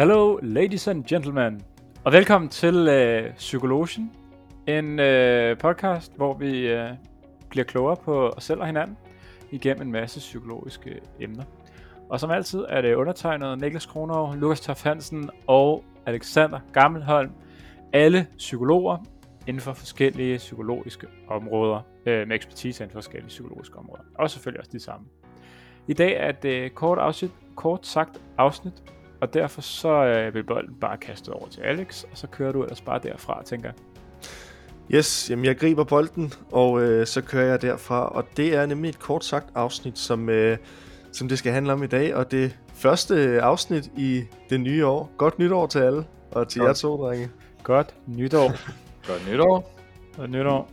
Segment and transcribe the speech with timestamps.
[0.00, 1.60] Hello, ladies and gentlemen,
[2.04, 4.10] og velkommen til øh, Psykologien,
[4.66, 6.90] en øh, podcast, hvor vi øh,
[7.50, 8.96] bliver klogere på os selv og hinanden
[9.50, 11.44] igennem en masse psykologiske emner.
[12.08, 17.30] Og som altid er det undertegnet Niklas Kronov, Lukas Toff Hansen og Alexander Gammelholm,
[17.92, 19.04] alle psykologer
[19.46, 24.60] inden for forskellige psykologiske områder, øh, med ekspertise inden for forskellige psykologiske områder, og selvfølgelig
[24.60, 25.06] også de samme.
[25.88, 28.82] I dag er det kort, afsnit, kort sagt afsnit
[29.20, 32.62] og derfor så øh, vil bolden bare kaste over til Alex, og så kører du
[32.62, 33.74] ellers bare derfra, tænker jeg.
[34.94, 38.08] Yes, jamen jeg griber bolden, og øh, så kører jeg derfra.
[38.08, 40.58] Og det er nemlig et kort sagt afsnit, som, øh,
[41.12, 42.14] som det skal handle om i dag.
[42.14, 45.12] Og det første afsnit i det nye år.
[45.16, 46.68] Godt nytår til alle, og til Godt.
[46.68, 47.30] jer to, drenge.
[47.62, 48.52] Godt nytår.
[49.08, 49.76] Godt nytår.
[50.16, 50.70] Godt nytår.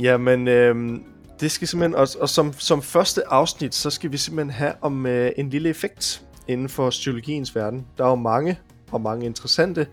[0.00, 0.98] Jamen, øh,
[1.40, 5.06] det skal simpelthen, og, og som, som første afsnit, så skal vi simpelthen have om
[5.06, 7.86] øh, en lille effekt, inden for psykologiens verden.
[7.98, 8.58] Der er jo mange,
[8.92, 9.86] og mange interessante,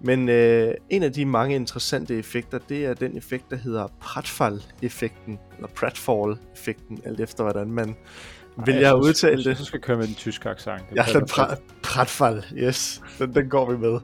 [0.00, 5.38] men øh, en af de mange interessante effekter, det er den effekt, der hedder Pratfall-effekten,
[5.56, 7.96] eller Pratfall-effekten, alt efter hvordan man
[8.66, 9.58] vil jeg, jeg udtale det.
[9.58, 10.82] Så skal køre med den tyske accent.
[10.96, 13.02] Ja, den pra- Pratfall, yes.
[13.18, 13.98] Den, den går vi med.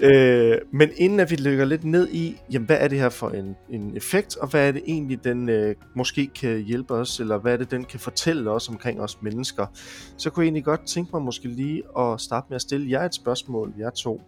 [0.00, 0.08] Ja.
[0.52, 3.30] Øh, men inden at vi lykker lidt ned i, jamen, hvad er det her for
[3.30, 7.38] en, en effekt, og hvad er det egentlig, den øh, måske kan hjælpe os, eller
[7.38, 9.66] hvad er det, den kan fortælle os omkring os mennesker,
[10.16, 13.04] så kunne jeg egentlig godt tænke mig måske lige at starte med at stille jer
[13.04, 14.22] et spørgsmål, jer to.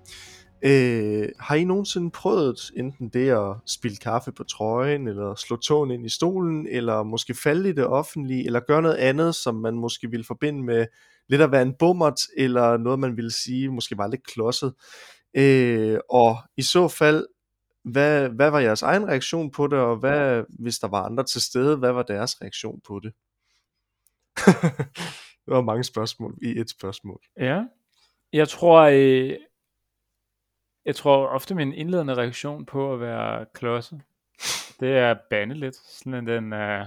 [0.63, 5.91] Øh, har I nogensinde prøvet enten det at spille kaffe på trøjen, eller slå tåen
[5.91, 9.75] ind i stolen, eller måske falde i det offentlige, eller gøre noget andet, som man
[9.75, 10.87] måske ville forbinde med
[11.29, 14.75] lidt at være en bummert, eller noget man ville sige måske var lidt klodset.
[15.37, 17.27] Øh, og i så fald,
[17.85, 21.41] hvad, hvad var jeres egen reaktion på det, og hvad, hvis der var andre til
[21.41, 23.13] stede, hvad var deres reaktion på det?
[25.45, 27.21] det var mange spørgsmål i et spørgsmål.
[27.39, 27.63] Ja,
[28.33, 29.37] jeg tror, øh,
[30.91, 34.03] jeg tror ofte min indledende reaktion på at være klodset,
[34.81, 35.77] det er at bande lidt.
[35.77, 36.87] Sådan den, uh,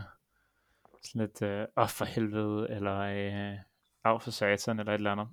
[1.04, 3.60] sådan lidt, uh, oh, for helvede, eller uh,
[4.04, 5.28] af for satan, eller et eller andet.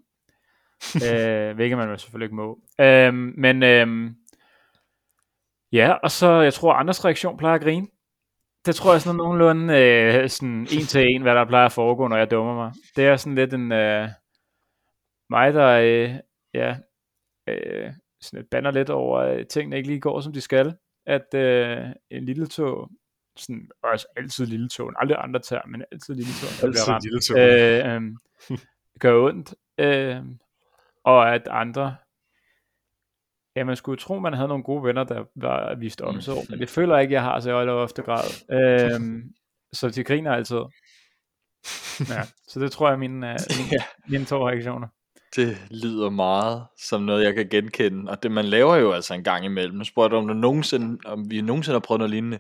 [0.94, 2.52] uh, hvilket man selvfølgelig ikke må.
[2.78, 4.14] Uh, men uh,
[5.72, 7.86] ja, og så, jeg tror, andres reaktion plejer at grine.
[8.66, 12.08] Det tror jeg sådan nogenlunde uh, sådan en til en, hvad der plejer at foregå,
[12.08, 12.72] når jeg dummer mig.
[12.96, 14.08] Det er sådan lidt en, uh,
[15.30, 16.14] mig, der, uh,
[16.54, 16.76] ja,
[17.50, 20.76] uh, sådan banner lidt over, at tingene ikke lige går, som de skal.
[21.06, 22.90] At øh, en lille tog,
[23.36, 27.20] sådan, også altid lille tog, aldrig andre tager, men altid lille tog, bliver ramt, lille
[27.20, 27.38] tog.
[27.38, 28.58] Øh, øh,
[29.00, 29.54] gør ondt.
[29.78, 30.22] Øh,
[31.04, 31.96] og at andre,
[33.56, 36.50] ja, man skulle tro, man havde nogle gode venner, der var vist omsorg, mm.
[36.50, 38.24] men det føler jeg ikke, jeg har, så jeg ofte grad.
[38.52, 39.22] Øh,
[39.72, 40.62] så de griner altid.
[42.08, 44.88] Ja, så det tror jeg er mine, uh, mine, mine to reaktioner.
[45.36, 48.10] Det lyder meget som noget, jeg kan genkende.
[48.10, 49.76] Og det man laver jo altså en gang imellem.
[49.76, 52.38] Nu spurgte om, du nogensinde, om vi nogensinde har prøvet noget lignende.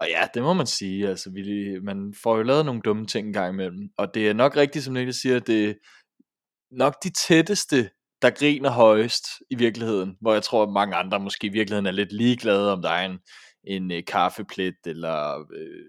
[0.00, 1.08] Og ja, det må man sige.
[1.08, 3.88] Altså, vi, man får jo lavet nogle dumme ting en gang imellem.
[3.98, 5.74] Og det er nok rigtigt, som Niklas siger, det er
[6.70, 7.90] nok de tætteste,
[8.22, 10.16] der griner højst i virkeligheden.
[10.20, 13.06] Hvor jeg tror, at mange andre måske i virkeligheden er lidt ligeglade, om der er
[13.06, 13.18] en,
[13.64, 15.84] en øh, kaffeplet, eller øh,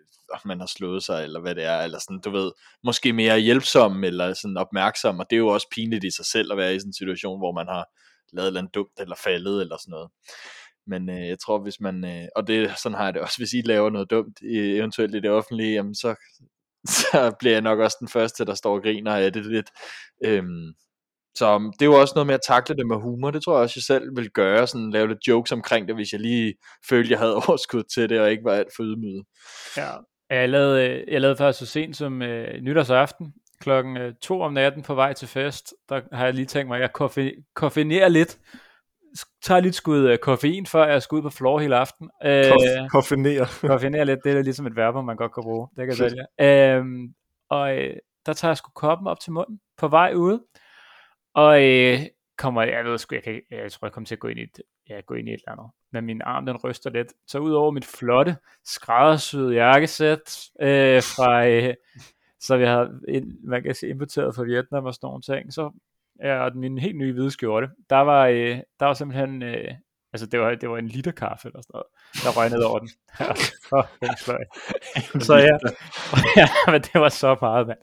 [0.45, 2.51] man har slået sig, eller hvad det er, eller sådan, du ved,
[2.83, 6.51] måske mere hjælpsom, eller sådan opmærksom, og det er jo også pinligt i sig selv
[6.51, 7.85] at være i sådan en situation, hvor man har
[8.33, 10.09] lavet noget dumt, eller faldet, eller sådan noget.
[10.87, 13.53] Men øh, jeg tror, hvis man, øh, og det, sådan har jeg det også, hvis
[13.53, 16.15] I laver noget dumt, øh, eventuelt i det offentlige, jamen så,
[16.99, 19.69] så bliver jeg nok også den første, der står og griner af det lidt.
[20.25, 20.73] Øhm,
[21.35, 23.31] så øhm, det er jo også noget med at takle det med humor.
[23.31, 24.67] Det tror jeg også, jeg selv vil gøre.
[24.67, 26.53] Sådan lave lidt jokes omkring det, hvis jeg lige
[26.89, 29.23] følte, jeg havde overskud til det, og ikke var alt for ydmyget.
[29.77, 29.91] Ja,
[30.29, 34.53] jeg lavede, øh, jeg lavede faktisk så sent som øh, nytårsaften, klokken øh, to om
[34.53, 38.07] natten på vej til fest, der har jeg lige tænkt mig, at jeg koffe, koffeinerer
[38.07, 38.39] lidt,
[39.43, 42.09] tager lidt skud øh, koffein, før jeg skal ud på floor hele aften.
[42.25, 42.43] Øh,
[42.91, 43.47] koffeinere.
[43.61, 45.67] koffeinere lidt, det er ligesom et verb, man godt kan bruge.
[45.77, 46.85] Det kan jeg øh,
[47.49, 47.95] og øh,
[48.25, 50.43] der tager jeg sgu koppen op til munden på vej ude,
[51.33, 51.99] og øh,
[52.37, 54.43] kommer, jeg ved sgu, jeg, kan, jeg tror, jeg kommer til at gå ind i
[54.43, 55.71] et, ja, gå ind i et eller andet.
[55.91, 57.13] Men min arm, den ryster lidt.
[57.27, 58.35] Så ud over mit flotte,
[58.65, 61.73] skræddersyede jakkesæt øh, fra, øh,
[62.39, 62.99] så vi har
[63.43, 65.71] man kan sige, importeret fra Vietnam og sådan nogle ting, så
[66.23, 69.71] ja, min helt nye hvide skjorte, der var, øh, der var simpelthen, øh,
[70.13, 71.87] altså det var, det var en liter kaffe eller sådan noget,
[72.23, 72.89] der røg ned over den.
[75.27, 75.57] så ja,
[76.41, 77.79] ja, men det var så meget, mand.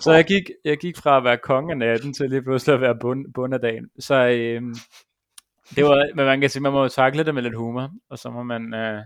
[0.00, 2.80] Så jeg gik, jeg gik fra at være konge af natten til lige pludselig at
[2.80, 3.90] være bund, bund af dagen.
[3.98, 4.62] Så øh,
[5.76, 8.30] det var, men man kan sige, man må takle det med lidt humor, og så
[8.30, 9.02] må man, øh,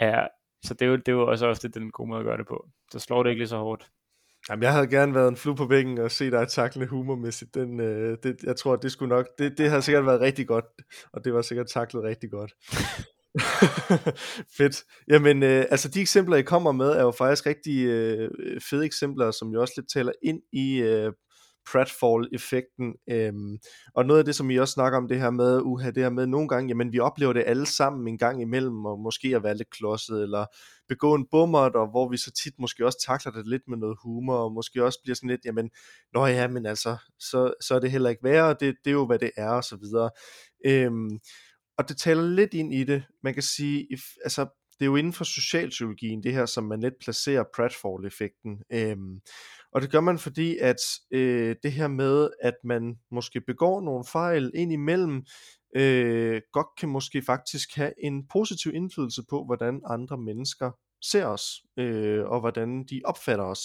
[0.00, 0.26] ja,
[0.64, 2.46] så det er, jo, det er jo også ofte den gode måde at gøre det
[2.46, 2.68] på.
[2.92, 3.90] Så slår det ikke lige så hårdt.
[4.50, 7.54] Jamen, jeg havde gerne været en flue på væggen og se dig takle humormæssigt.
[7.54, 10.64] Den, øh, det, jeg tror, det skulle nok, det, det havde sikkert været rigtig godt,
[11.12, 12.52] og det var sikkert taklet rigtig godt.
[14.56, 14.84] Fedt.
[15.08, 18.30] Jamen, øh, altså de eksempler, I kommer med, er jo faktisk rigtig øh,
[18.70, 21.12] fede eksempler, som jo også lidt taler ind i øh,
[21.70, 22.94] pratfall-effekten.
[23.10, 23.58] Øhm,
[23.94, 26.10] og noget af det, som I også snakker om, det her med, uha, det her
[26.10, 29.42] med nogle gange, jamen vi oplever det alle sammen en gang imellem, og måske at
[29.42, 30.46] være lidt klodset, eller
[30.88, 33.96] begå en bummert, og hvor vi så tit måske også takler det lidt med noget
[34.02, 35.70] humor, og måske også bliver sådan lidt, jamen,
[36.14, 39.06] nå ja, men altså, så, så er det heller ikke værre, det, det er jo,
[39.06, 40.10] hvad det er, og så videre.
[40.66, 41.18] Øhm,
[41.78, 43.04] og det taler lidt ind i det.
[43.22, 46.80] Man kan sige, if, altså, det er jo inden for socialpsykologien, det her, som man
[46.80, 48.62] lidt placerer pratfall-effekten.
[48.72, 49.20] Øhm,
[49.72, 50.80] og det gør man, fordi at
[51.10, 55.22] øh, det her med, at man måske begår nogle fejl ind imellem,
[55.76, 60.70] øh, godt kan måske faktisk have en positiv indflydelse på, hvordan andre mennesker
[61.04, 61.44] ser os,
[61.78, 63.60] øh, og hvordan de opfatter os.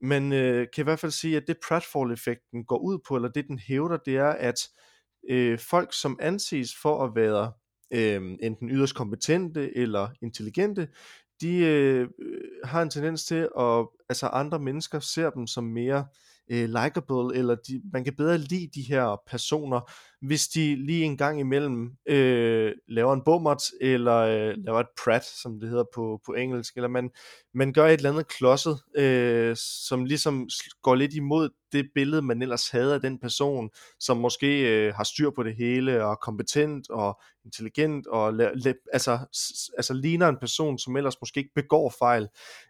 [0.00, 3.46] Men øh, kan i hvert fald sige, at det pratfall-effekten går ud på, eller det
[3.48, 4.68] den hævder, det er, at
[5.30, 7.52] øh, folk, som anses for at være
[7.90, 10.88] øh, enten yderst kompetente eller intelligente,
[11.40, 12.08] de øh,
[12.64, 16.06] har en tendens til at, altså andre mennesker ser dem som mere
[16.50, 19.92] øh, likable, eller de, man kan bedre lide de her personer,
[20.26, 25.24] hvis de lige en gang imellem øh, laver en bommert, eller øh, laver et prat,
[25.24, 27.10] som det hedder på, på engelsk, eller man,
[27.54, 30.48] man gør et eller andet klodset, øh, som ligesom
[30.82, 33.70] går lidt imod det billede, man ellers havde af den person,
[34.00, 38.32] som måske øh, har styr på det hele, og er kompetent, og intelligent, og
[38.92, 39.18] altså,
[39.76, 42.28] altså ligner en person, som ellers måske ikke begår fejl.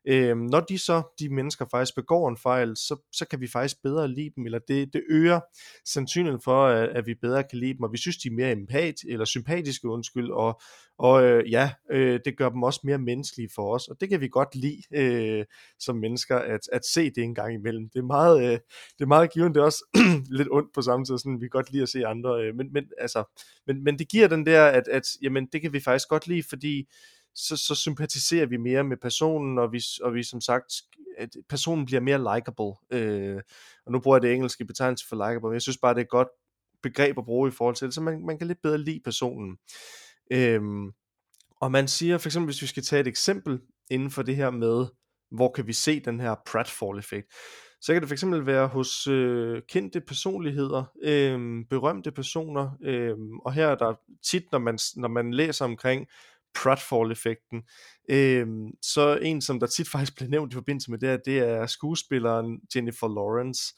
[0.08, 3.82] Øh, når de så, de mennesker faktisk begår en fejl, så, så kan vi faktisk
[3.82, 5.40] bedre lide dem, eller det, det øger
[5.84, 8.52] sandsynligheden for, at, at vi bedre kan lide dem, og vi synes, de er mere
[8.52, 10.60] empat, eller sympatiske, undskyld, og,
[10.98, 14.20] og øh, ja, øh, det gør dem også mere menneskelige for os, og det kan
[14.20, 15.44] vi godt lide øh,
[15.80, 17.88] som mennesker, at, at se det en gang imellem.
[17.88, 18.58] Det er meget, øh,
[18.98, 19.84] det er meget givende, det er også
[20.38, 22.72] lidt ondt på samme tid, sådan, vi kan godt lide at se andre, øh, men,
[22.72, 23.24] men, altså,
[23.66, 26.42] men, men det giver den der, at, at jamen, det kan vi faktisk godt lide,
[26.42, 26.88] fordi
[27.34, 30.72] så, så sympatiserer vi mere med personen, og vi, og vi som sagt,
[31.18, 32.72] at personen bliver mere likable.
[32.90, 33.40] Øh,
[33.86, 36.04] og nu bruger jeg det engelske betegnelse for likable, men jeg synes bare, det er
[36.04, 36.28] et godt
[36.82, 39.58] begreb at bruge i forhold til det, så man, man kan lidt bedre lide personen.
[40.30, 40.92] Øhm,
[41.60, 43.60] og man siger, for eksempel hvis vi skal tage et eksempel
[43.90, 44.86] inden for det her med,
[45.30, 47.32] hvor kan vi se den her pratfall-effekt,
[47.80, 53.66] så kan det fx være hos øh, kendte personligheder, øh, berømte personer, øh, og her
[53.66, 53.94] er der
[54.30, 56.06] tit, når man, når man læser omkring
[56.54, 57.62] pratfall-effekten,
[58.10, 58.46] øh,
[58.82, 61.66] så en, som der tit faktisk bliver nævnt i forbindelse med det her, det er
[61.66, 63.74] skuespilleren Jennifer Lawrence,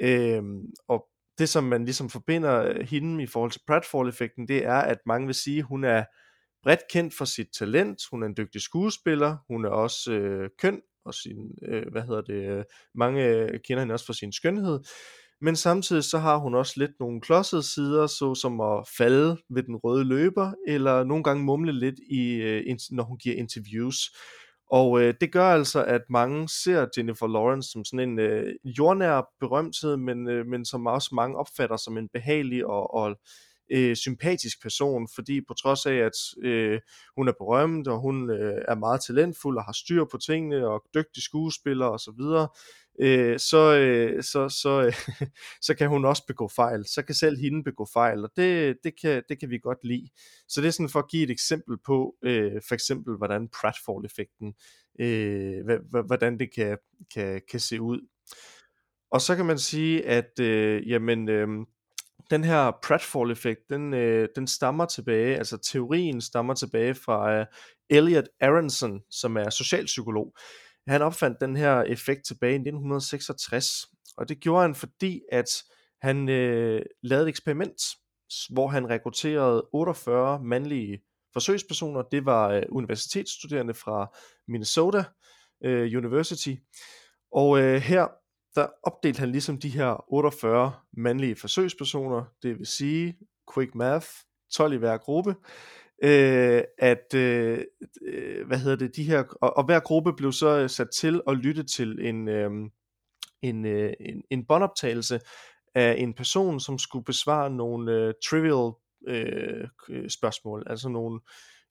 [0.00, 0.42] øh,
[0.88, 1.06] og
[1.38, 5.26] det som man ligesom forbinder øh, hende i forhold til pratfall-effekten, det er, at mange
[5.26, 6.04] vil sige, at hun er
[6.62, 10.82] bredt kendt for sit talent, hun er en dygtig skuespiller, hun er også øh, køn,
[11.06, 11.38] og sin,
[11.68, 12.64] øh, hvad hedder det, øh,
[12.94, 14.80] mange øh, kender hende også for sin skønhed,
[15.40, 19.62] men samtidig så har hun også lidt nogle klodsede sider, så som at falde ved
[19.62, 23.96] den røde løber, eller nogle gange mumle lidt, i, øh, når hun giver interviews.
[24.70, 29.22] Og øh, det gør altså, at mange ser Jennifer Lawrence som sådan en øh, jordnær
[29.40, 33.16] berømthed, men, øh, men som også mange opfatter som en behagelig og, og
[33.70, 36.12] øh, sympatisk person, fordi på trods af, at
[36.42, 36.80] øh,
[37.16, 40.82] hun er berømt, og hun øh, er meget talentfuld og har styr på tingene, og
[40.94, 42.48] dygtig skuespiller osv.,
[43.00, 45.26] øh, så, øh, så, så, øh,
[45.66, 46.84] så kan hun også begå fejl.
[46.84, 50.08] Så kan selv hende begå fejl, og det, det, kan, det kan vi godt lide.
[50.48, 54.54] Så det er sådan for at give et eksempel på, øh, for eksempel hvordan pratfall-effekten,
[55.00, 55.64] øh,
[56.06, 56.78] hvordan det kan,
[57.14, 58.00] kan, kan se ud.
[59.10, 61.48] Og så kan man sige, at øh, jamen, øh,
[62.30, 67.46] den her pratfall-effekt, den, øh, den stammer tilbage, altså teorien stammer tilbage fra øh,
[67.90, 70.36] Elliot Aronson, som er socialpsykolog.
[70.86, 75.62] Han opfandt den her effekt tilbage i 1966, og det gjorde han fordi, at
[76.02, 77.82] han øh, lavede et eksperiment,
[78.52, 81.02] hvor han rekrutterede 48 mandlige
[81.32, 82.02] forsøgspersoner.
[82.02, 84.16] Det var øh, universitetsstuderende fra
[84.48, 85.04] Minnesota
[85.64, 86.54] øh, University.
[87.32, 88.06] Og øh, her
[88.56, 93.16] der opdelte han ligesom de her 48 mandlige forsøgspersoner, det vil sige
[93.54, 94.06] quick math,
[94.52, 95.34] 12 i hver gruppe,
[96.02, 97.64] øh, at øh,
[98.46, 101.36] hvad hedder det, de her, og, og hver gruppe blev så øh, sat til at
[101.36, 102.50] lytte til en, øh,
[103.42, 105.20] en, øh, en, en båndoptagelse
[105.74, 108.72] af en person, som skulle besvare nogle øh, trivial
[109.08, 109.68] øh,
[110.08, 111.20] spørgsmål, altså nogle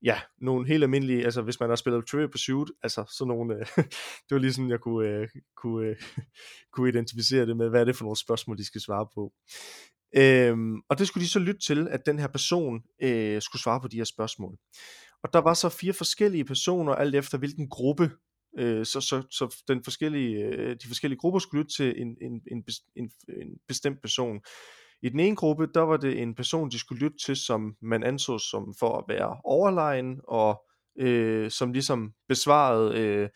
[0.05, 3.65] ja, nogle helt almindelige, altså hvis man har spillet Trivia Pursuit, altså sådan nogle, øh,
[4.25, 5.95] det var lige sådan, jeg kunne, øh, kunne, øh,
[6.73, 9.33] kunne identificere det med, hvad er det for nogle spørgsmål, de skal svare på.
[10.17, 13.81] Øhm, og det skulle de så lytte til, at den her person øh, skulle svare
[13.81, 14.57] på de her spørgsmål.
[15.23, 18.11] Og der var så fire forskellige personer, alt efter hvilken gruppe
[18.57, 22.41] Øh, så, så, så den forskellige, øh, de forskellige grupper skulle lytte til en, en,
[22.51, 22.63] en,
[22.95, 24.41] en, en bestemt person.
[25.05, 28.03] I den ene gruppe, der var det en person, de skulle lytte til, som man
[28.03, 30.63] anså som for at være overlegen, og
[30.99, 33.29] øh, som ligesom besvarede øh,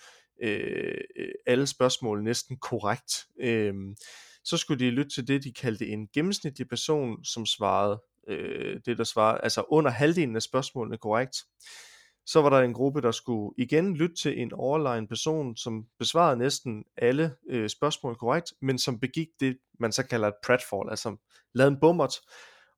[0.43, 1.01] øh,
[1.47, 3.25] alle spørgsmål næsten korrekt.
[3.39, 3.73] Øh,
[4.43, 8.97] så skulle de lytte til det, de kaldte en gennemsnitlig person, som svarede øh, det,
[8.97, 11.37] der svarede, altså under halvdelen af spørgsmålene korrekt.
[12.31, 16.37] Så var der en gruppe, der skulle igen lytte til en overlegen person, som besvarede
[16.37, 21.15] næsten alle øh, spørgsmål korrekt, men som begik det, man så kalder et pratfall, altså
[21.53, 22.13] lavede en bummert.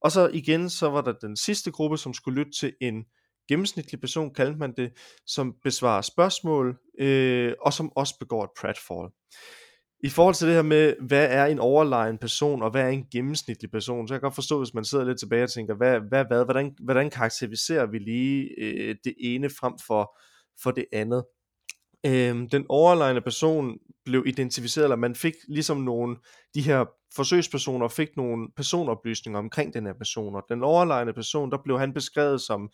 [0.01, 3.05] Og så igen, så var der den sidste gruppe, som skulle lytte til en
[3.47, 4.93] gennemsnitlig person, kaldte man det,
[5.25, 9.09] som besvarer spørgsmål, øh, og som også begår et pratfall.
[10.03, 13.05] I forhold til det her med, hvad er en overlegen person, og hvad er en
[13.11, 15.99] gennemsnitlig person, så jeg kan godt forstå, hvis man sidder lidt tilbage og tænker, hvad,
[16.09, 20.17] hvad, hvad, hvordan, hvordan karakteriserer vi lige øh, det ene frem for,
[20.63, 21.23] for det andet?
[22.05, 26.17] Øhm, den overlegne person blev identificeret, eller man fik ligesom nogle,
[26.55, 31.57] de her forsøgspersoner fik nogle personoplysninger omkring den her person, og den overlegne person, der
[31.63, 32.69] blev han beskrevet som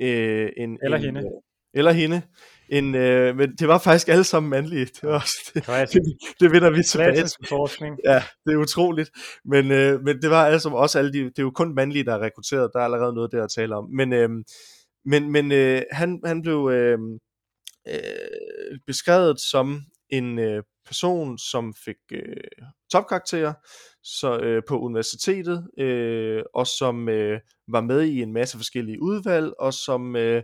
[0.00, 0.78] øh, en...
[0.82, 1.20] Eller en, hende.
[1.20, 1.30] Øh,
[1.74, 2.22] eller hende.
[2.68, 4.84] En, øh, men det var faktisk alle sammen mandlige.
[4.84, 5.94] Det, var også, det, Klassisk.
[5.94, 7.20] det, det vender vi tilbage til.
[7.20, 7.98] Klassisk forskning.
[8.04, 9.10] Ja, det er utroligt.
[9.44, 12.14] Men, øh, men det var altså også alle de, det er jo kun mandlige, der
[12.14, 12.70] er rekrutteret.
[12.72, 13.90] Der er allerede noget der at tale om.
[13.90, 14.30] Men, øh,
[15.04, 16.98] men, men øh, han, han blev øh,
[17.88, 19.80] øh, beskrevet som
[20.10, 22.36] en øh, person, som fik øh,
[22.92, 23.52] topkarakterer
[24.02, 29.52] så, øh, på universitetet, øh, og som øh, var med i en masse forskellige udvalg,
[29.58, 30.42] og som øh,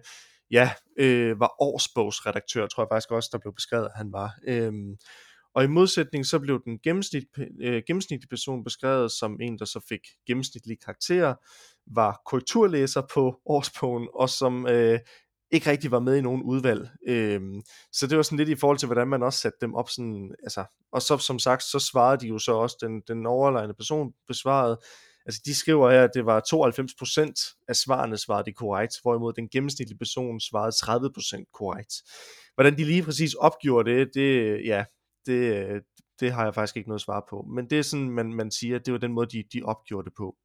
[0.52, 4.34] ja, øh, var årsbogsredaktør, tror jeg faktisk også, der blev beskrevet, at han var.
[4.46, 4.96] Øhm,
[5.54, 7.24] og i modsætning så blev den gennemsnit,
[7.60, 11.34] øh, gennemsnitlige person beskrevet som en, der så fik gennemsnitlige karakterer,
[11.86, 14.98] var korrekturlæser på årsbogen, og som øh,
[15.50, 16.88] ikke rigtig var med i nogen udvalg.
[17.08, 19.88] Øhm, så det var sådan lidt i forhold til, hvordan man også satte dem op.
[19.90, 23.74] Sådan, altså, og så som sagt, så svarede de jo så også, den, den overlejende
[23.74, 24.78] person besvarede,
[25.26, 29.48] altså de skriver her, at det var 92% af svarene svarede det korrekt, hvorimod den
[29.48, 30.72] gennemsnitlige person svarede
[31.38, 31.94] 30% korrekt.
[32.54, 34.84] Hvordan de lige præcis opgjorde det, det, ja,
[35.26, 35.82] det,
[36.20, 37.46] det har jeg faktisk ikke noget svar på.
[37.54, 40.04] Men det er sådan, man, man siger, at det var den måde, de, de opgjorde
[40.04, 40.36] det på.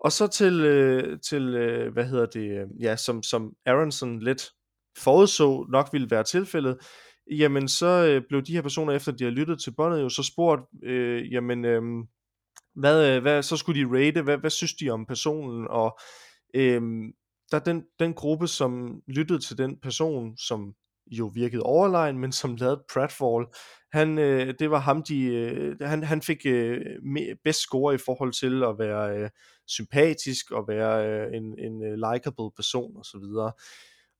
[0.00, 4.50] Og så til, øh, til øh, hvad hedder det, øh, ja, som, som Aronson lidt
[4.98, 6.78] forudså nok ville være tilfældet,
[7.30, 10.22] jamen så øh, blev de her personer, efter de har lyttet til båndet, jo så
[10.22, 11.82] spurgt, øh, jamen, øh,
[12.74, 15.98] hvad, øh, hvad, så skulle de rate, hvad, hvad synes de om personen, og
[16.54, 17.12] øhm,
[17.50, 20.74] der den, den gruppe, som lyttede til den person, som
[21.10, 23.46] jo virkede overlegen, men som lavede pratfall,
[23.92, 26.80] han, øh, det var ham, de, øh, han, han fik øh,
[27.44, 29.30] bedst score i forhold til at være øh,
[29.66, 33.52] sympatisk og være øh, en, en øh, likable person og så videre.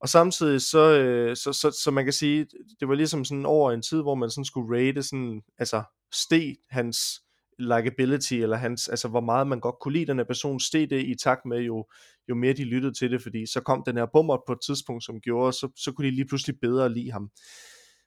[0.00, 2.46] Og samtidig så, øh, så, så, så man kan sige,
[2.80, 6.56] det var ligesom sådan over en tid, hvor man sådan skulle rate sådan, altså steg
[6.70, 7.22] hans
[7.58, 11.02] likability, eller hans, altså hvor meget man godt kunne lide den her person, steg det
[11.02, 11.86] i takt med, jo,
[12.28, 15.04] jo mere de lyttede til det, fordi så kom den her bummer på et tidspunkt,
[15.04, 17.30] som gjorde, så, så kunne de lige pludselig bedre lide ham.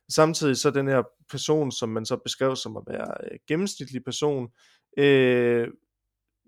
[0.09, 4.49] Samtidig så den her person, som man så beskrev som at være øh, gennemsnitlig person,
[4.97, 5.67] øh,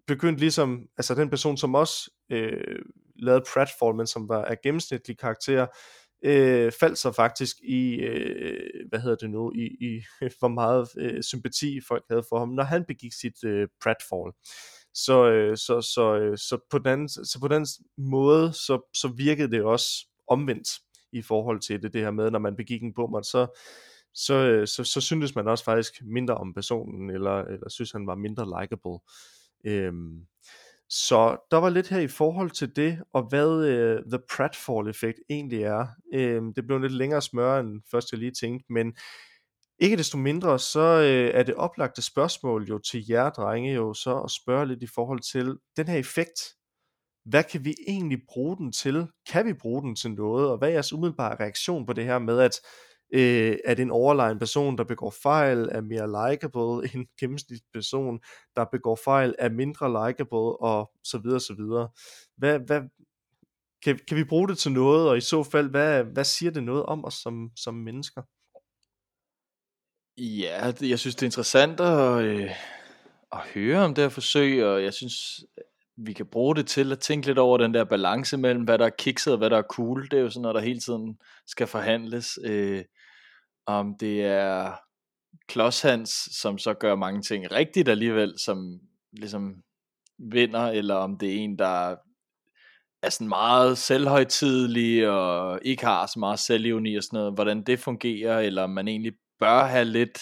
[0.08, 2.80] begyndte ligesom, altså den person, som også øh,
[3.16, 5.68] lavede pratfall, men som var af gennemsnitlig karakter,
[6.24, 10.04] øh, faldt så faktisk i, øh, hvad hedder det nu, i, i
[10.40, 14.32] hvor meget øh, sympati folk havde for ham, når han begik sit øh, pratfall.
[14.94, 19.52] Så, øh, så, så, øh, så, på den, så på den måde, så, så virkede
[19.52, 20.70] det også omvendt
[21.12, 23.60] i forhold til det, det her med, når man begik en bummer, så,
[24.14, 28.08] så, øh, så, så syntes man også faktisk mindre om personen, eller, eller synes han
[28.08, 29.00] var mindre likable.
[29.66, 30.26] Øhm,
[30.90, 35.20] så der var lidt her i forhold til det, og hvad uh, The Pratfall effekt
[35.30, 35.88] egentlig er.
[36.16, 38.96] Uh, det blev lidt længere smør, end først jeg lige tænkte, men
[39.80, 44.20] ikke desto mindre, så uh, er det oplagte spørgsmål jo til jer drenge jo så
[44.20, 46.40] at spørge lidt i forhold til den her effekt.
[47.26, 49.08] Hvad kan vi egentlig bruge den til?
[49.30, 50.50] Kan vi bruge den til noget?
[50.50, 52.60] Og hvad er jeres umiddelbare reaktion på det her med, at
[53.14, 58.20] øh, at en overlegen person, der begår fejl, er mere likable end en gennemsnitlig person,
[58.56, 61.90] der begår fejl, er mindre likable, og så videre, så videre.
[62.38, 62.82] Hvad, hvad,
[63.84, 66.64] kan, kan vi bruge det til noget, og i så fald, hvad, hvad siger det
[66.64, 68.22] noget om os som, som mennesker?
[70.18, 72.52] Ja, det, jeg synes, det er interessant at, øh,
[73.32, 75.16] at høre om det her forsøg, og jeg synes,
[75.98, 78.86] vi kan bruge det til at tænke lidt over den der balance mellem, hvad der
[78.86, 80.04] er kikset og hvad der er cool.
[80.12, 81.18] Det er jo sådan noget, der hele tiden
[81.48, 82.40] skal forhandles.
[82.46, 82.84] Øh,
[83.66, 84.76] om det er
[85.48, 86.10] Klodshans,
[86.42, 88.80] som så gør mange ting rigtigt alligevel, som
[89.14, 89.54] ligesom
[90.32, 91.96] vinder, eller om det er en, der
[93.04, 97.80] er sådan meget selvhøjtidelig og ikke har så meget selvivni og sådan noget, hvordan det
[97.80, 100.20] fungerer, eller om man egentlig bør have lidt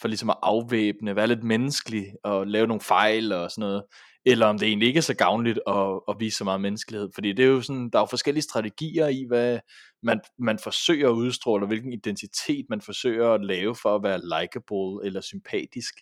[0.00, 3.84] for ligesom at afvæbne, være lidt menneskelig og lave nogle fejl og sådan noget,
[4.26, 7.32] eller om det egentlig ikke er så gavnligt at, at vise så meget menneskelighed, fordi
[7.32, 9.58] det er jo sådan, der er jo forskellige strategier i, hvad
[10.02, 14.20] man, man forsøger at udstråle, og hvilken identitet man forsøger at lave for at være
[14.24, 15.94] likable eller sympatisk.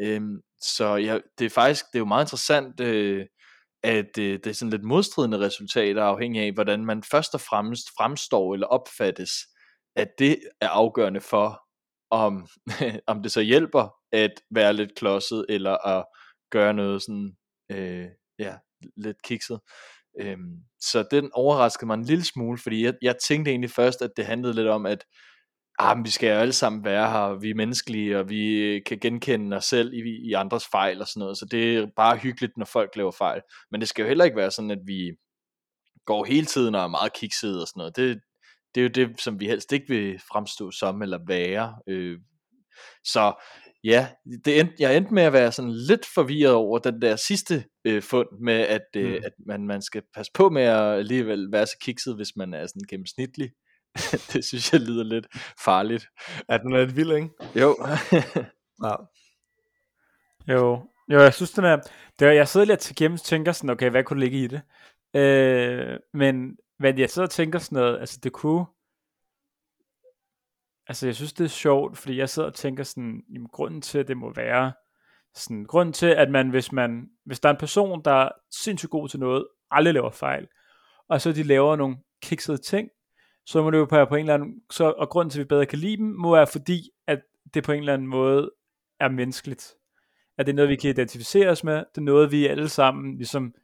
[0.00, 3.26] Øhm, så ja, det er faktisk, det er jo meget interessant, øh,
[3.82, 7.88] at øh, det er sådan lidt modstridende resultater, afhængig af, hvordan man først og fremmest
[7.98, 9.30] fremstår eller opfattes,
[9.96, 11.62] at det er afgørende for,
[12.10, 12.46] om,
[13.06, 16.04] om det så hjælper at være lidt klodset, eller at
[16.50, 17.36] gøre noget sådan,
[17.70, 18.06] øh,
[18.38, 18.54] ja,
[18.96, 19.60] lidt kikset.
[20.20, 24.10] Øhm, så den overraskede mig en lille smule, fordi jeg, jeg tænkte egentlig først, at
[24.16, 25.04] det handlede lidt om, at
[25.78, 28.82] ah, men vi skal jo alle sammen være her, vi er menneskelige, og vi øh,
[28.86, 32.16] kan genkende os selv i, i andres fejl og sådan noget, så det er bare
[32.16, 33.40] hyggeligt, når folk laver fejl.
[33.70, 35.12] Men det skal jo heller ikke være sådan, at vi
[36.06, 37.96] går hele tiden og er meget kiksede og sådan noget.
[37.96, 38.20] Det,
[38.74, 41.74] det er jo det, som vi helst ikke vil fremstå som eller være.
[41.88, 42.18] Øh,
[43.04, 43.44] så
[43.84, 44.08] ja,
[44.44, 48.02] det endte, jeg endte med at være sådan lidt forvirret over den der sidste øh,
[48.02, 49.22] fund med, at, øh, mm.
[49.24, 52.66] at man, man skal passe på med at alligevel være så kikset, hvis man er
[52.66, 53.50] sådan gennemsnitlig.
[54.32, 55.26] det synes jeg lyder lidt
[55.64, 56.06] farligt.
[56.48, 57.28] Er den lidt vild, ikke?
[57.56, 57.76] Jo.
[58.84, 58.94] ja.
[60.48, 61.76] Jo, jo, jeg synes den er,
[62.18, 64.62] det er jeg sidder lidt til gennem tænker sådan, okay, hvad kunne ligge i det?
[65.16, 68.64] Øh, men, men jeg sidder og tænker sådan noget, altså det kunne,
[70.88, 73.98] altså jeg synes det er sjovt, fordi jeg sidder og tænker sådan, jamen, grunden til,
[73.98, 74.72] at det må være,
[75.34, 78.90] sådan, grunden til, at man, hvis man, hvis der er en person, der er sindssygt
[78.90, 80.46] god til noget, aldrig laver fejl,
[81.08, 82.88] og så de laver nogle kiksede ting,
[83.46, 85.48] så må det jo på, på en eller anden, så, og grunden til, at vi
[85.48, 87.20] bedre kan lide dem, må være fordi, at
[87.54, 88.50] det på en eller anden måde
[89.00, 89.74] er menneskeligt.
[90.38, 93.16] At det er noget, vi kan identificere os med, det er noget, vi alle sammen
[93.16, 93.54] ligesom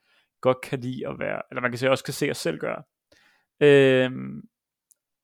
[0.41, 2.83] godt kan lide at være, eller man kan sige, også kan se os selv gøre.
[3.61, 4.41] Øhm,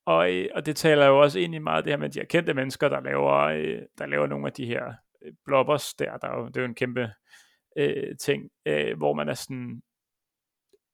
[0.07, 2.27] og, øh, og det taler jo også ind i meget det her med de her
[2.27, 4.93] kendte mennesker, der laver, øh, der laver nogle af de her
[5.23, 7.11] øh, blobbers der, der er jo, det er jo en kæmpe
[7.77, 9.83] øh, ting, øh, hvor man er sådan,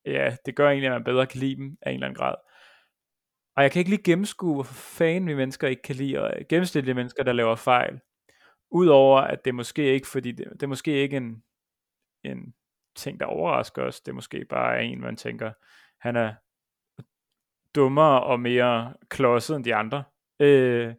[0.06, 2.34] ja, det gør egentlig, at man bedre kan lide dem af en eller anden grad.
[3.56, 6.44] Og jeg kan ikke lige gennemskue, hvorfor fanden vi mennesker ikke kan lide, og øh,
[6.48, 8.00] gennemsnitlige mennesker, der laver fejl.
[8.70, 11.42] Udover at det måske ikke, fordi det, det er måske ikke en,
[12.24, 12.54] en
[12.96, 14.00] ting, der overrasker os.
[14.00, 15.52] Det er måske bare en, man tænker,
[16.00, 16.34] han er
[17.74, 20.04] dummere og mere klodset end de andre.
[20.40, 20.94] Øh,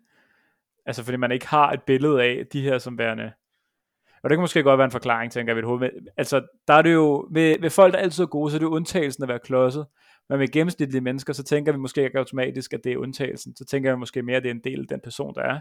[0.86, 3.34] altså fordi man ikke har et billede af de her som værende
[4.24, 5.80] og det kan måske godt være en forklaring, tænker jeg ved hoved.
[5.80, 8.58] Men, altså, der er det jo, ved, ved folk, der er altid er gode, så
[8.58, 9.86] er det jo undtagelsen at være klodset.
[10.30, 13.56] Men med gennemsnitlige mennesker, så tænker vi måske ikke automatisk, at det er undtagelsen.
[13.56, 15.60] Så tænker vi måske mere, at det er en del af den person, der er.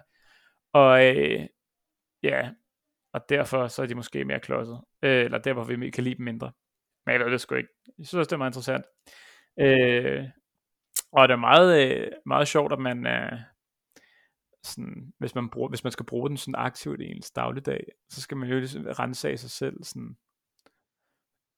[0.73, 1.47] Og øh,
[2.23, 2.51] ja,
[3.13, 4.81] og derfor så er de måske mere klodset.
[5.03, 6.53] Øh, eller derfor vi kan lide dem mindre.
[7.07, 7.69] Men jeg ved det sgu ikke.
[7.99, 8.85] Jeg synes også, det er meget interessant.
[9.61, 10.25] Øh,
[11.13, 13.39] og det er meget, øh, meget sjovt, at man er,
[14.65, 18.21] sådan, hvis, man bruger, hvis man skal bruge den sådan aktivt i ens dagligdag, så
[18.21, 20.17] skal man jo ligesom rense af sig selv, sådan,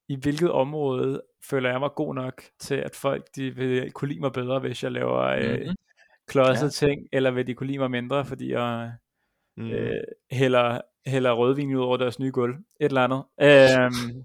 [0.09, 4.21] i hvilket område føler jeg mig god nok til, at folk de vil kunne lide
[4.21, 5.69] mig bedre, hvis jeg laver mm-hmm.
[5.69, 5.75] øh,
[6.29, 6.87] klodset ja.
[6.87, 8.93] ting, eller vil de kunne lide mig mindre, fordi jeg
[9.57, 9.71] mm.
[9.71, 13.25] øh, hælder, hælder rødvin ud over deres nye gulv, et eller andet.
[13.41, 14.25] Øhm,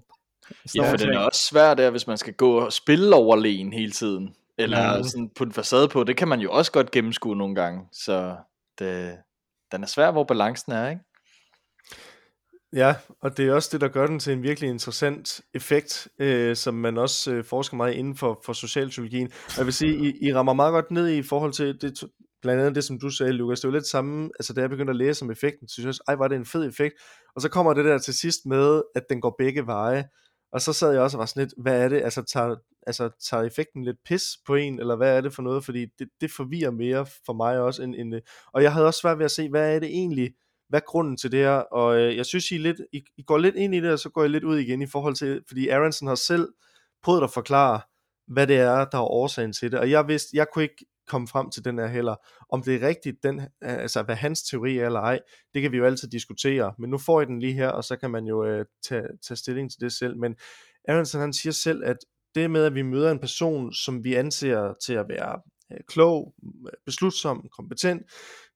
[0.76, 3.92] ja, for det er også svært der, hvis man skal gå og spille overlegen hele
[3.92, 5.04] tiden, eller mm.
[5.04, 8.36] sådan på en facade på, det kan man jo også godt gennemskue nogle gange, så
[8.78, 9.18] det,
[9.72, 11.02] den er svær, hvor balancen er, ikke?
[12.72, 16.56] Ja, og det er også det, der gør den til en virkelig interessant effekt, øh,
[16.56, 19.32] som man også øh, forsker meget inden for, for socialpsykologien.
[19.46, 22.04] Og jeg vil sige, I, I rammer meget godt ned i forhold til det,
[22.42, 23.60] blandt andet det, som du sagde, Lukas.
[23.60, 26.02] Det var lidt samme, altså da jeg begyndte at læse om effekten, synes jeg også,
[26.08, 26.94] ej, var det en fed effekt.
[27.34, 30.04] Og så kommer det der til sidst med, at den går begge veje.
[30.52, 32.02] Og så sad jeg også og var sådan lidt, hvad er det?
[32.02, 35.64] Altså tager, altså, tager effekten lidt pis på en, eller hvad er det for noget?
[35.64, 37.82] Fordi det, det forvirrer mere for mig også.
[37.82, 38.20] End, end, øh,
[38.52, 40.34] og jeg havde også svært ved at se, hvad er det egentlig,
[40.68, 41.50] hvad er grunden til det her?
[41.50, 44.08] Og øh, jeg synes, I, lidt, I, I går lidt ind i det, og så
[44.08, 46.48] går I lidt ud igen i forhold til, fordi Aronson har selv
[47.02, 47.80] prøvet at forklare,
[48.26, 49.78] hvad det er, der er årsagen til det.
[49.78, 52.14] Og jeg vidste, jeg kunne ikke komme frem til den her heller.
[52.52, 55.20] Om det er rigtigt, den, altså hvad hans teori er eller ej,
[55.54, 56.74] det kan vi jo altid diskutere.
[56.78, 59.36] Men nu får I den lige her, og så kan man jo øh, tage, tage
[59.36, 60.16] stilling til det selv.
[60.18, 60.34] Men
[60.88, 61.96] Aronson han siger selv, at
[62.34, 65.40] det med, at vi møder en person, som vi anser til at være
[65.72, 66.34] øh, klog,
[66.86, 68.02] beslutsom, kompetent,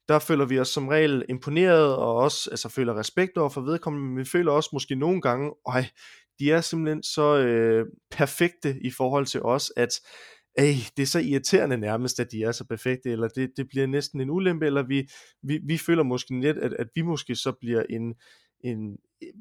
[0.09, 4.09] der føler vi os som regel imponeret, og også altså, føler respekt over for vedkommende,
[4.09, 5.93] men vi føler også måske nogle gange, at
[6.39, 10.01] de er simpelthen så øh, perfekte i forhold til os, at
[10.59, 13.87] ej, det er så irriterende nærmest, at de er så perfekte, eller det, det bliver
[13.87, 15.09] næsten en ulempe, eller vi,
[15.43, 18.15] vi, vi føler måske lidt, at, at vi måske så bliver en,
[18.65, 18.97] en,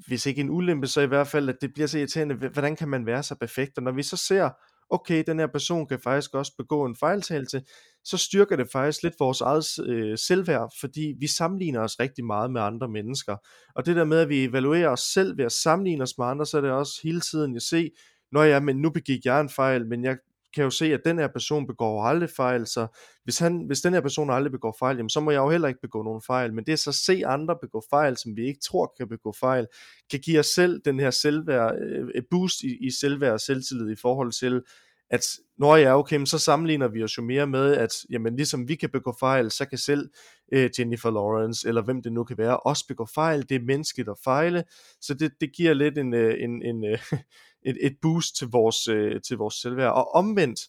[0.08, 2.88] hvis ikke en ulempe, så i hvert fald, at det bliver så irriterende, hvordan kan
[2.88, 3.78] man være så perfekt?
[3.78, 4.50] Og når vi så ser
[4.90, 7.62] okay, den her person kan faktisk også begå en fejltagelse,
[8.04, 12.52] så styrker det faktisk lidt vores eget øh, selvværd, fordi vi sammenligner os rigtig meget
[12.52, 13.38] med andre mennesker.
[13.76, 16.46] Og det der med, at vi evaluerer os selv ved at sammenligne os med andre,
[16.46, 17.90] så er det også hele tiden jeg ser,
[18.32, 20.18] når ja, men nu begik jeg en fejl, men jeg
[20.54, 22.88] kan jo se, at den her person begår aldrig fejl, så
[23.24, 25.68] hvis, han, hvis den her person aldrig begår fejl, jamen, så må jeg jo heller
[25.68, 28.48] ikke begå nogen fejl, men det er så at se andre begå fejl, som vi
[28.48, 29.68] ikke tror kan begå fejl,
[30.12, 33.92] kan give os selv den her selvværd, øh, et boost i, i selvværd og selvtillid
[33.92, 34.62] i forhold til,
[35.10, 35.26] at
[35.58, 38.76] når jeg er okay, så sammenligner vi os jo mere med, at jamen, ligesom vi
[38.76, 40.10] kan begå fejl, så kan selv
[40.54, 43.50] øh, Jennifer Lawrence, eller hvem det nu kan være, også begå fejl.
[43.50, 44.64] Det er menneskeligt at fejle,
[45.02, 47.00] så det, det giver lidt en, øh, en, en, en, øh,
[47.70, 49.94] et, et boost til vores, øh, til vores selvværd.
[49.94, 50.60] Og omvendt,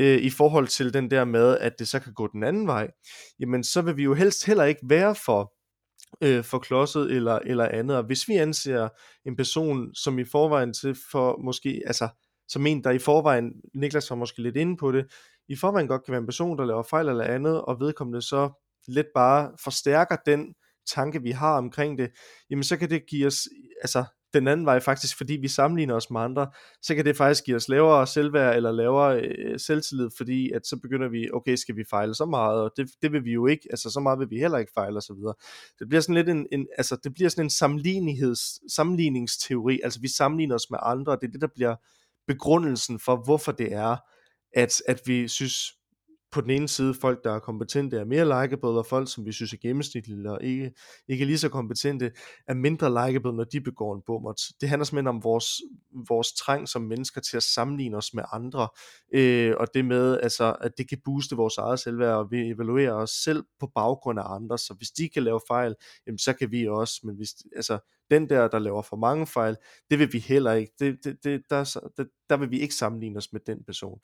[0.00, 2.90] øh, i forhold til den der med, at det så kan gå den anden vej,
[3.40, 5.52] jamen så vil vi jo helst heller ikke være for
[6.22, 7.96] øh, for klodset eller, eller andet.
[7.96, 8.88] Og hvis vi anser
[9.26, 12.08] en person som i forvejen til for måske, altså
[12.48, 15.06] som en, der i forvejen, Niklas var måske lidt inde på det,
[15.48, 18.50] i forvejen godt kan være en person, der laver fejl eller andet, og vedkommende så
[18.88, 20.54] lidt bare forstærker den
[20.94, 22.10] tanke, vi har omkring det,
[22.50, 23.48] jamen så kan det give os,
[23.82, 24.04] altså
[24.34, 26.50] den anden vej faktisk, fordi vi sammenligner os med andre,
[26.82, 30.76] så kan det faktisk give os lavere selvværd eller lavere øh, selvtillid, fordi at så
[30.82, 33.66] begynder vi, okay, skal vi fejle så meget, og det, det vil vi jo ikke,
[33.70, 35.34] altså så meget vil vi heller ikke fejle og så videre.
[35.78, 40.08] Det bliver sådan lidt en, en altså det bliver sådan en sammenlignings, sammenligningsteori, altså vi
[40.08, 41.76] sammenligner os med andre, og det er det, der bliver
[42.26, 43.96] begrundelsen for, hvorfor det er,
[44.52, 45.72] at, at vi synes,
[46.32, 49.32] på den ene side, folk, der er kompetente, er mere likeable, og folk, som vi
[49.32, 50.72] synes er gennemsnitlige, og ikke,
[51.08, 52.12] ikke lige så kompetente,
[52.48, 54.40] er mindre likeable, når de begår en bummert.
[54.60, 55.46] Det handler simpelthen om vores,
[56.08, 58.68] vores trang som mennesker til at sammenligne os med andre,
[59.14, 62.92] øh, og det med, altså, at det kan booste vores eget selvværd, og vi evaluerer
[62.92, 65.74] os selv på baggrund af andre, så hvis de kan lave fejl,
[66.06, 67.78] jamen, så kan vi også, men hvis, altså,
[68.10, 69.56] den der, der laver for mange fejl,
[69.90, 73.16] det vil vi heller ikke, det, det, det, der, der, der vil vi ikke sammenligne
[73.16, 74.00] os med den person.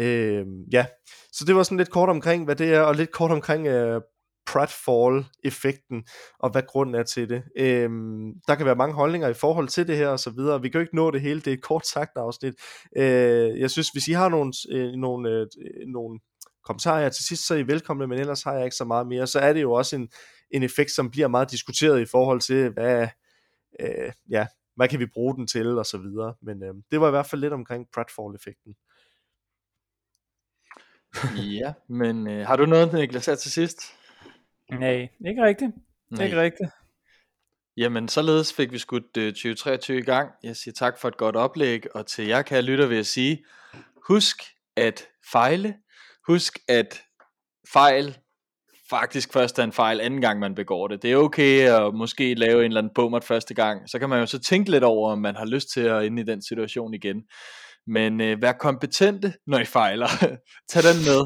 [0.00, 0.86] Øh, ja,
[1.32, 4.00] så det var sådan lidt kort omkring, hvad det er, og lidt kort omkring øh,
[4.46, 6.04] pratfall-effekten,
[6.38, 7.42] og hvad grunden er til det.
[7.56, 7.90] Øh,
[8.48, 10.62] der kan være mange holdninger i forhold til det her, og så videre.
[10.62, 12.54] Vi kan jo ikke nå det hele, det er et kort sagt afsnit.
[12.96, 15.46] Øh, jeg synes, hvis I har nogle, øh, nogle, øh,
[15.86, 16.20] nogle
[16.64, 19.26] kommentarer til sidst, så er I velkomne, men ellers har jeg ikke så meget mere.
[19.26, 20.08] Så er det jo også en,
[20.50, 23.08] en effekt, som bliver meget diskuteret i forhold til, hvad,
[23.80, 26.34] øh, ja, hvad kan vi bruge den til, og så videre.
[26.42, 28.74] Men øh, det var i hvert fald lidt omkring pratfall-effekten
[31.60, 33.82] ja, men øh, har du noget, Niklas, her til sidst?
[34.70, 35.70] Nej, ikke rigtigt.
[36.10, 36.24] Nej.
[36.24, 36.70] Ikke rigtigt.
[37.76, 40.30] Jamen, således fik vi skudt øh, 2023 i gang.
[40.42, 43.44] Jeg siger tak for et godt oplæg, og til jer, kan lytter, vil jeg sige,
[44.08, 44.36] husk
[44.76, 45.74] at fejle.
[46.26, 47.02] Husk at
[47.72, 48.18] fejl
[48.90, 51.02] faktisk først er en fejl anden gang man begår det.
[51.02, 53.90] Det er okay at måske lave en eller anden bummert første gang.
[53.90, 56.20] Så kan man jo så tænke lidt over, om man har lyst til at ind
[56.20, 57.22] i den situation igen.
[57.88, 60.08] Men øh, vær kompetente, når I fejler.
[60.70, 61.20] Tag den med.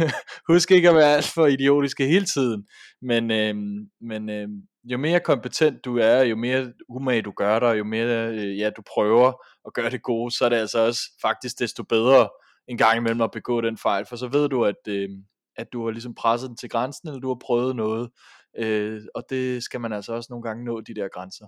[0.52, 2.66] Husk ikke at være alt for idiotiske hele tiden.
[3.02, 3.54] Men, øh,
[4.00, 4.48] men øh,
[4.84, 8.70] jo mere kompetent du er, jo mere umage du gør dig, jo mere øh, ja,
[8.70, 9.32] du prøver
[9.66, 12.28] at gøre det gode, så er det altså også faktisk desto bedre
[12.68, 14.06] en gang imellem at begå den fejl.
[14.06, 15.08] For så ved du, at, øh,
[15.56, 18.10] at du har ligesom presset den til grænsen, eller du har prøvet noget.
[18.58, 21.46] Øh, og det skal man altså også nogle gange nå, de der grænser.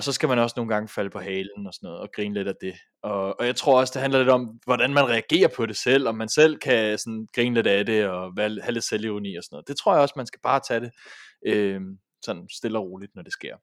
[0.00, 2.34] Og så skal man også nogle gange falde på halen og sådan noget, og grine
[2.34, 2.74] lidt af det.
[3.02, 6.08] Og, og jeg tror også, det handler lidt om, hvordan man reagerer på det selv,
[6.08, 9.54] om man selv kan sådan grine lidt af det, og have lidt selvironi og sådan
[9.54, 9.68] noget.
[9.68, 10.90] Det tror jeg også, man skal bare tage det
[11.46, 11.80] øh,
[12.24, 13.56] sådan stille og roligt, når det sker.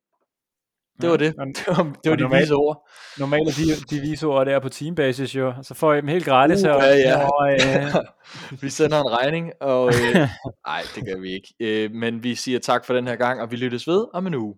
[1.02, 1.26] Det var det.
[1.26, 2.90] Ja, det var, det var de normalt, vise ord.
[3.20, 6.26] Normalt er de, de vise ord der på teambasis jo, så får I dem helt
[6.26, 6.64] gratis.
[6.64, 7.28] Uh, og, ja, ja.
[7.28, 7.96] Og, øh...
[8.62, 10.16] vi sender en regning, og øh,
[10.68, 11.54] nej, det gør vi ikke.
[11.60, 14.36] Øh, men vi siger tak for den her gang, og vi lyttes ved om en
[14.36, 14.56] uge.